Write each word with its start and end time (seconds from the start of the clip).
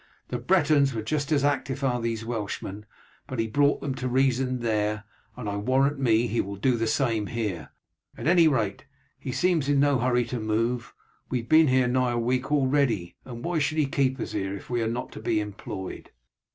The 0.29 0.39
Bretons 0.39 0.95
were 0.95 1.03
just 1.03 1.31
as 1.31 1.43
active 1.43 1.83
as 1.83 1.83
are 1.83 2.01
these 2.01 2.25
Welshmen, 2.25 2.87
but 3.27 3.37
he 3.37 3.45
brought 3.45 3.81
them 3.81 3.93
to 3.93 4.07
reason 4.07 4.61
there, 4.61 5.03
and 5.37 5.47
I 5.47 5.57
warrant 5.57 5.99
me 5.99 6.25
he 6.25 6.41
will 6.41 6.55
do 6.55 6.75
the 6.75 6.87
same 6.87 7.27
here. 7.27 7.69
At 8.17 8.25
any 8.25 8.47
rate, 8.47 8.85
he 9.19 9.31
seems 9.31 9.69
in 9.69 9.79
no 9.79 9.99
hurry 9.99 10.25
to 10.25 10.39
move. 10.39 10.95
We 11.29 11.41
have 11.41 11.49
been 11.49 11.67
here 11.67 11.87
nigh 11.87 12.13
a 12.13 12.17
week 12.17 12.51
already, 12.51 13.15
and 13.25 13.43
why 13.45 13.59
should 13.59 13.77
he 13.77 13.85
keep 13.85 14.19
us 14.19 14.31
here 14.31 14.55
if 14.55 14.71
we 14.71 14.81
are 14.81 14.87
not 14.87 15.11
to 15.11 15.19
be 15.19 15.39
employed?" 15.39 16.09